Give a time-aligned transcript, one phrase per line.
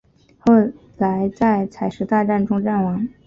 [0.39, 0.51] 后
[0.97, 3.07] 在采石大战中战亡。